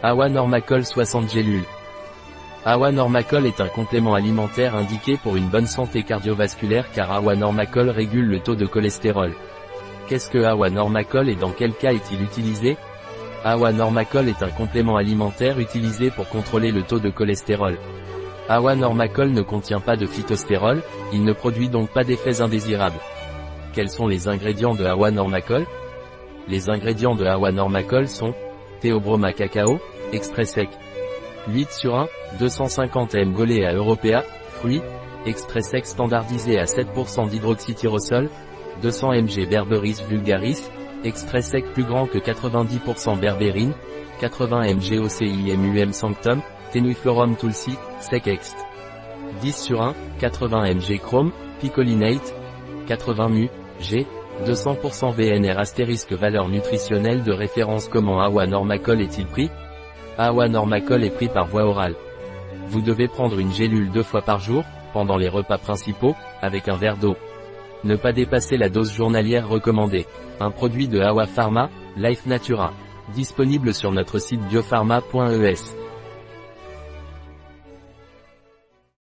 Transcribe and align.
Awa 0.00 0.28
Normacol 0.28 0.84
60 0.84 1.28
gélules. 1.28 1.64
Awa 2.64 2.92
Normacol 2.92 3.46
est 3.46 3.60
un 3.60 3.66
complément 3.66 4.14
alimentaire 4.14 4.76
indiqué 4.76 5.16
pour 5.16 5.34
une 5.34 5.48
bonne 5.48 5.66
santé 5.66 6.04
cardiovasculaire 6.04 6.88
car 6.92 7.10
Awa 7.10 7.34
Normacol 7.34 7.90
régule 7.90 8.26
le 8.26 8.38
taux 8.38 8.54
de 8.54 8.64
cholestérol. 8.64 9.32
Qu'est-ce 10.06 10.30
que 10.30 10.44
Awa 10.44 10.70
Normacol 10.70 11.28
et 11.28 11.34
dans 11.34 11.50
quel 11.50 11.72
cas 11.74 11.92
est-il 11.92 12.22
utilisé? 12.22 12.76
Awa 13.44 13.72
Normacol 13.72 14.28
est 14.28 14.40
un 14.40 14.50
complément 14.50 14.96
alimentaire 14.96 15.58
utilisé 15.58 16.12
pour 16.12 16.28
contrôler 16.28 16.70
le 16.70 16.82
taux 16.82 17.00
de 17.00 17.10
cholestérol. 17.10 17.76
Awa 18.48 18.76
Normacol 18.76 19.32
ne 19.32 19.42
contient 19.42 19.80
pas 19.80 19.96
de 19.96 20.06
phytostérol, 20.06 20.80
il 21.12 21.24
ne 21.24 21.32
produit 21.32 21.70
donc 21.70 21.90
pas 21.90 22.04
d'effets 22.04 22.40
indésirables. 22.40 23.00
Quels 23.72 23.90
sont 23.90 24.06
les 24.06 24.28
ingrédients 24.28 24.76
de 24.76 24.84
Awa 24.84 25.10
Normacol 25.10 25.66
Les 26.46 26.70
ingrédients 26.70 27.16
de 27.16 27.26
Awa 27.26 27.50
Normacol 27.50 28.06
sont 28.06 28.32
Théobroma 28.80 29.32
cacao, 29.32 29.78
extrait 30.12 30.44
sec. 30.44 30.68
8 31.48 31.70
sur 31.70 31.96
1, 31.96 32.08
250 32.38 33.14
m 33.14 33.34
à 33.64 33.72
européa, 33.72 34.22
fruits, 34.52 34.82
extrait 35.26 35.62
sec 35.62 35.86
standardisé 35.86 36.58
à 36.58 36.64
7% 36.64 37.28
d'hydroxytyrosol, 37.28 38.28
200 38.82 39.12
mg 39.12 39.48
berberis 39.48 40.02
vulgaris, 40.08 40.70
extrait 41.04 41.42
sec 41.42 41.64
plus 41.72 41.84
grand 41.84 42.06
que 42.06 42.18
90% 42.18 43.18
berbérine, 43.18 43.72
80 44.20 44.74
mg 44.74 45.00
OCIMUM 45.00 45.92
sanctum, 45.92 46.40
Tenuiflorum 46.72 47.36
tulsi, 47.36 47.74
sec 48.00 48.26
ext. 48.26 48.56
10 49.40 49.56
sur 49.56 49.82
1, 49.82 49.94
80 50.20 50.74
mg 50.74 50.98
chrome, 50.98 51.32
picolinate, 51.60 52.34
80 52.86 53.28
mu, 53.28 53.48
G, 53.80 54.06
200% 54.46 55.12
VNR 55.12 55.58
astérisque 55.58 56.12
valeur 56.12 56.48
nutritionnelle 56.48 57.22
de 57.22 57.32
référence 57.32 57.88
comment 57.88 58.20
Awa 58.20 58.46
Normacol 58.46 59.00
est-il 59.00 59.26
pris? 59.26 59.50
Awa 60.16 60.48
Normacol 60.48 61.04
est 61.04 61.14
pris 61.14 61.28
par 61.28 61.46
voie 61.46 61.64
orale. 61.64 61.94
Vous 62.68 62.80
devez 62.80 63.08
prendre 63.08 63.38
une 63.38 63.52
gélule 63.52 63.90
deux 63.90 64.02
fois 64.02 64.22
par 64.22 64.40
jour, 64.40 64.64
pendant 64.92 65.16
les 65.16 65.28
repas 65.28 65.58
principaux, 65.58 66.14
avec 66.42 66.68
un 66.68 66.76
verre 66.76 66.96
d'eau. 66.96 67.16
Ne 67.84 67.96
pas 67.96 68.12
dépasser 68.12 68.56
la 68.56 68.68
dose 68.68 68.92
journalière 68.92 69.48
recommandée. 69.48 70.06
Un 70.40 70.50
produit 70.50 70.88
de 70.88 71.00
Awa 71.00 71.26
Pharma, 71.26 71.70
Life 71.96 72.26
Natura. 72.26 72.72
Disponible 73.14 73.72
sur 73.72 73.92
notre 73.92 74.18
site 74.18 74.40
biopharma.es. 74.48 75.77